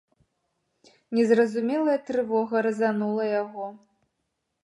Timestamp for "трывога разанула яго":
2.09-3.65